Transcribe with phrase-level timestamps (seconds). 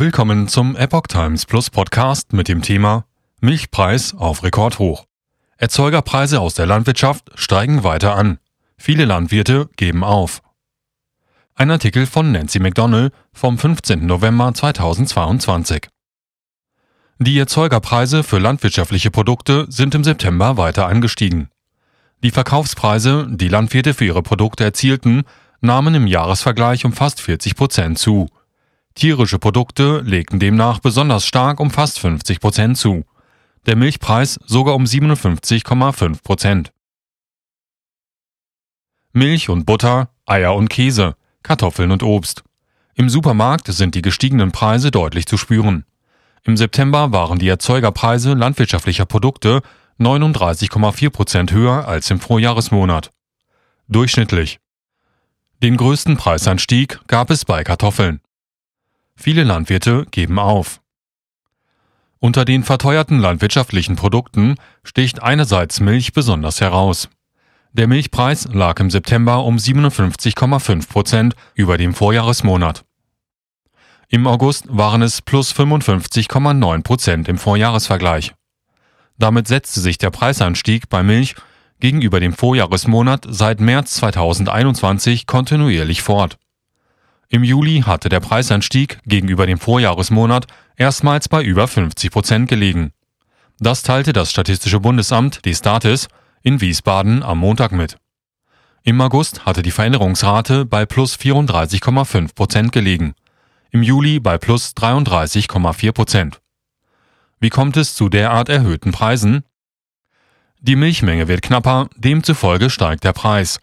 [0.00, 3.04] Willkommen zum Epoch Times Plus Podcast mit dem Thema
[3.40, 5.06] Milchpreis auf Rekordhoch.
[5.56, 8.38] Erzeugerpreise aus der Landwirtschaft steigen weiter an.
[8.76, 10.40] Viele Landwirte geben auf.
[11.56, 14.06] Ein Artikel von Nancy McDonnell vom 15.
[14.06, 15.88] November 2022.
[17.18, 21.48] Die Erzeugerpreise für landwirtschaftliche Produkte sind im September weiter angestiegen.
[22.22, 25.24] Die Verkaufspreise, die Landwirte für ihre Produkte erzielten,
[25.60, 28.28] nahmen im Jahresvergleich um fast 40 Prozent zu.
[28.98, 33.04] Tierische Produkte legten demnach besonders stark um fast 50 Prozent zu,
[33.66, 36.72] der Milchpreis sogar um 57,5 Prozent.
[39.12, 41.14] Milch und Butter, Eier und Käse,
[41.44, 42.42] Kartoffeln und Obst.
[42.96, 45.84] Im Supermarkt sind die gestiegenen Preise deutlich zu spüren.
[46.42, 49.62] Im September waren die Erzeugerpreise landwirtschaftlicher Produkte
[50.00, 53.12] 39,4 Prozent höher als im Vorjahresmonat.
[53.86, 54.58] Durchschnittlich.
[55.62, 58.20] Den größten Preisanstieg gab es bei Kartoffeln.
[59.20, 60.80] Viele Landwirte geben auf.
[62.20, 67.08] Unter den verteuerten landwirtschaftlichen Produkten sticht einerseits Milch besonders heraus.
[67.72, 72.84] Der Milchpreis lag im September um 57,5 Prozent über dem Vorjahresmonat.
[74.08, 78.34] Im August waren es plus 55,9 Prozent im Vorjahresvergleich.
[79.18, 81.34] Damit setzte sich der Preisanstieg bei Milch
[81.80, 86.38] gegenüber dem Vorjahresmonat seit März 2021 kontinuierlich fort.
[87.30, 92.92] Im Juli hatte der Preisanstieg gegenüber dem Vorjahresmonat erstmals bei über 50 Prozent gelegen.
[93.58, 96.08] Das teilte das Statistische Bundesamt, die Statis,
[96.42, 97.96] in Wiesbaden am Montag mit.
[98.82, 103.14] Im August hatte die Veränderungsrate bei plus 34,5 Prozent gelegen,
[103.70, 106.40] im Juli bei plus 33,4 Prozent.
[107.40, 109.44] Wie kommt es zu derart erhöhten Preisen?
[110.60, 113.60] Die Milchmenge wird knapper, demzufolge steigt der Preis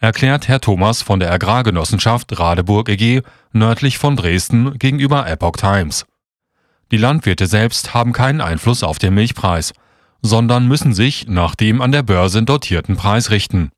[0.00, 6.06] erklärt Herr Thomas von der Agrargenossenschaft Radeburg EG nördlich von Dresden gegenüber Epoch Times.
[6.90, 9.72] Die Landwirte selbst haben keinen Einfluss auf den Milchpreis,
[10.22, 13.70] sondern müssen sich nach dem an der Börse dotierten Preis richten.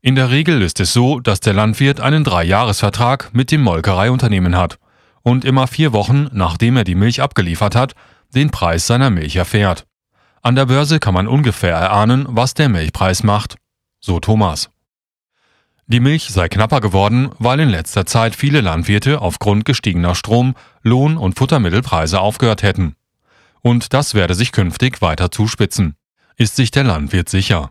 [0.00, 4.78] In der Regel ist es so, dass der Landwirt einen Dreijahresvertrag mit dem Molkereiunternehmen hat
[5.22, 7.94] und immer vier Wochen, nachdem er die Milch abgeliefert hat,
[8.34, 9.86] den Preis seiner Milch erfährt.
[10.42, 13.56] An der Börse kann man ungefähr erahnen, was der Milchpreis macht.
[14.00, 14.68] So Thomas.
[15.86, 21.18] Die Milch sei knapper geworden, weil in letzter Zeit viele Landwirte aufgrund gestiegener Strom-, Lohn-
[21.18, 22.96] und Futtermittelpreise aufgehört hätten.
[23.60, 25.96] Und das werde sich künftig weiter zuspitzen,
[26.36, 27.70] ist sich der Landwirt sicher.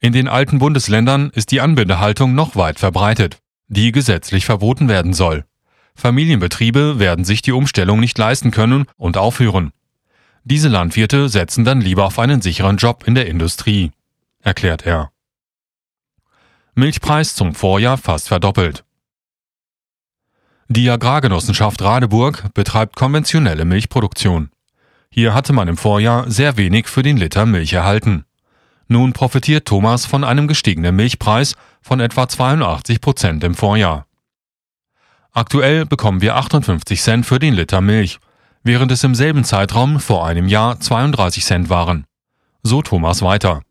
[0.00, 5.44] In den alten Bundesländern ist die Anbindehaltung noch weit verbreitet, die gesetzlich verboten werden soll.
[5.94, 9.72] Familienbetriebe werden sich die Umstellung nicht leisten können und aufhören.
[10.44, 13.92] Diese Landwirte setzen dann lieber auf einen sicheren Job in der Industrie,
[14.42, 15.10] erklärt er.
[16.74, 18.84] Milchpreis zum Vorjahr fast verdoppelt.
[20.68, 24.50] Die Agrargenossenschaft Radeburg betreibt konventionelle Milchproduktion.
[25.10, 28.24] Hier hatte man im Vorjahr sehr wenig für den Liter Milch erhalten.
[28.86, 34.06] Nun profitiert Thomas von einem gestiegenen Milchpreis von etwa 82 Prozent im Vorjahr.
[35.32, 38.18] Aktuell bekommen wir 58 Cent für den Liter Milch,
[38.62, 42.04] während es im selben Zeitraum vor einem Jahr 32 Cent waren.
[42.62, 43.62] So Thomas weiter.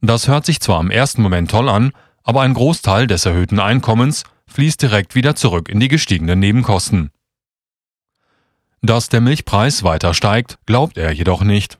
[0.00, 1.92] Das hört sich zwar im ersten Moment toll an,
[2.22, 7.10] aber ein Großteil des erhöhten Einkommens fließt direkt wieder zurück in die gestiegenen Nebenkosten.
[8.82, 11.78] Dass der Milchpreis weiter steigt, glaubt er jedoch nicht.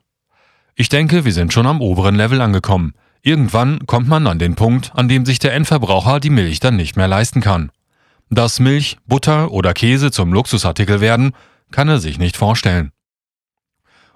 [0.75, 2.93] Ich denke, wir sind schon am oberen Level angekommen.
[3.21, 6.95] Irgendwann kommt man an den Punkt, an dem sich der Endverbraucher die Milch dann nicht
[6.95, 7.71] mehr leisten kann.
[8.29, 11.31] Dass Milch, Butter oder Käse zum Luxusartikel werden,
[11.71, 12.91] kann er sich nicht vorstellen.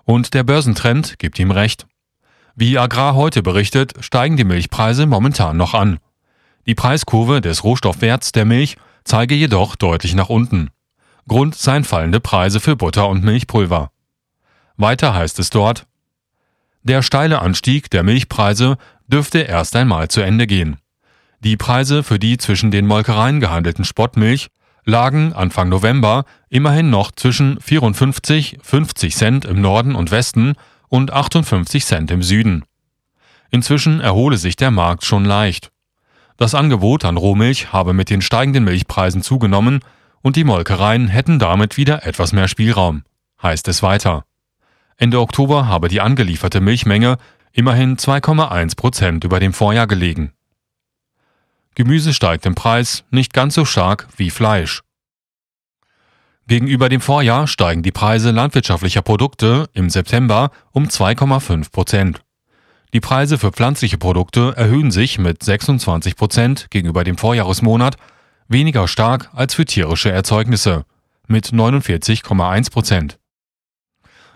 [0.03, 1.87] Und der Börsentrend gibt ihm recht.
[2.55, 5.99] Wie Agrar heute berichtet, steigen die Milchpreise momentan noch an.
[6.65, 10.69] Die Preiskurve des Rohstoffwerts der Milch zeige jedoch deutlich nach unten.
[11.27, 13.91] Grund seien fallende Preise für Butter und Milchpulver.
[14.77, 15.85] Weiter heißt es dort,
[16.83, 20.77] der steile Anstieg der Milchpreise dürfte erst einmal zu Ende gehen.
[21.39, 24.47] Die Preise für die zwischen den Molkereien gehandelten Spottmilch
[24.83, 30.53] lagen Anfang November immerhin noch zwischen 54, 50 Cent im Norden und Westen
[30.91, 32.65] und 58 Cent im Süden.
[33.49, 35.71] Inzwischen erhole sich der Markt schon leicht.
[36.35, 39.79] Das Angebot an Rohmilch habe mit den steigenden Milchpreisen zugenommen
[40.21, 43.03] und die Molkereien hätten damit wieder etwas mehr Spielraum,
[43.41, 44.25] heißt es weiter.
[44.97, 47.17] Ende Oktober habe die angelieferte Milchmenge
[47.53, 50.33] immerhin 2,1 Prozent über dem Vorjahr gelegen.
[51.73, 54.81] Gemüse steigt im Preis nicht ganz so stark wie Fleisch.
[56.47, 62.21] Gegenüber dem Vorjahr steigen die Preise landwirtschaftlicher Produkte im September um 2,5 Prozent.
[62.93, 67.95] Die Preise für pflanzliche Produkte erhöhen sich mit 26 Prozent gegenüber dem Vorjahresmonat,
[68.49, 70.83] weniger stark als für tierische Erzeugnisse,
[71.27, 73.17] mit 49,1 Prozent.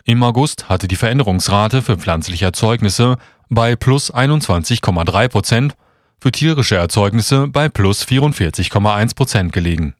[0.05, 3.17] Im August hatte die Veränderungsrate für pflanzliche Erzeugnisse
[3.49, 5.75] bei plus 21,3 Prozent,
[6.21, 9.95] für tierische Erzeugnisse bei plus 44,1 Prozent gelegen.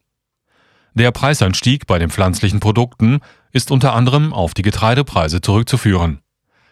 [0.98, 3.20] Der Preisanstieg bei den pflanzlichen Produkten
[3.52, 6.22] ist unter anderem auf die Getreidepreise zurückzuführen.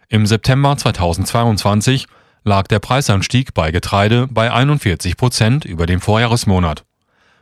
[0.08, 2.08] Im September 2022
[2.46, 6.86] lag der Preisanstieg bei Getreide bei 41 Prozent über dem Vorjahresmonat.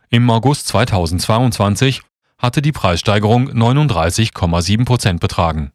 [0.10, 2.02] Im August 2022
[2.40, 5.72] hatte die Preissteigerung 39,7 Prozent betragen.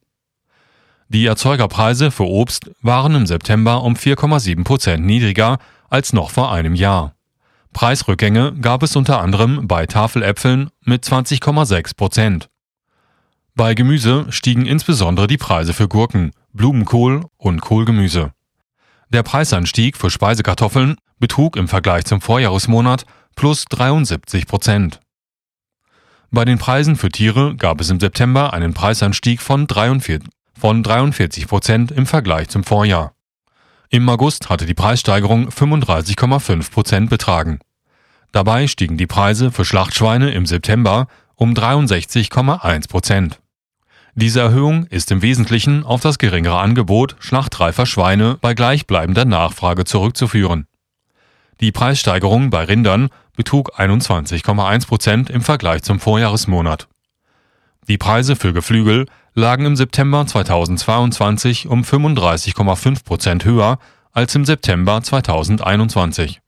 [1.09, 5.59] Die Erzeugerpreise für Obst waren im September um 4,7 Prozent niedriger
[5.89, 7.16] als noch vor einem Jahr.
[7.77, 12.49] Preisrückgänge gab es unter anderem bei Tafeläpfeln mit 20,6 Prozent.
[13.55, 18.33] Bei Gemüse stiegen insbesondere die Preise für Gurken, Blumenkohl und Kohlgemüse.
[19.11, 25.01] Der Preisanstieg für Speisekartoffeln betrug im Vergleich zum Vorjahresmonat plus 73 Prozent.
[26.31, 30.23] Bei den Preisen für Tiere gab es im September einen Preisanstieg von 43,
[30.59, 33.16] von 43 Prozent im Vergleich zum Vorjahr.
[33.89, 37.61] Im August hatte die Preissteigerung 35,5 Prozent betragen.
[38.33, 41.07] Dabei stiegen die Preise für Schlachtschweine im September
[41.37, 43.41] um 63,1 Prozent.
[44.15, 50.67] Diese Erhöhung ist im Wesentlichen auf das geringere Angebot schlachtreifer Schweine bei gleichbleibender Nachfrage zurückzuführen.
[51.61, 56.89] Die Preissteigerung bei Rindern betrug 21,1 Prozent im Vergleich zum Vorjahresmonat.
[57.89, 59.07] Die Preise für Geflügel
[59.37, 63.79] lagen im September 2022 um 35,5 Prozent höher
[64.13, 66.41] als im September 2021.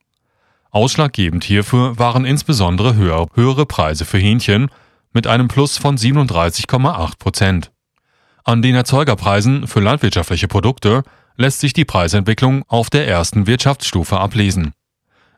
[0.71, 4.71] Ausschlaggebend hierfür waren insbesondere höhere Preise für Hähnchen
[5.13, 7.73] mit einem Plus von 37,8 Prozent.
[8.43, 11.03] An den Erzeugerpreisen für landwirtschaftliche Produkte
[11.37, 14.73] lässt sich die Preisentwicklung auf der ersten Wirtschaftsstufe ablesen.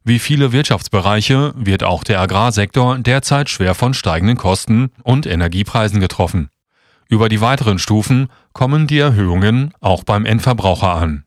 [0.04, 6.48] Wie viele Wirtschaftsbereiche wird auch der Agrarsektor derzeit schwer von steigenden Kosten und Energiepreisen getroffen.
[7.10, 11.24] Über die weiteren Stufen kommen die Erhöhungen auch beim Endverbraucher an.